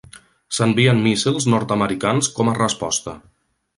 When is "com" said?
2.39-2.51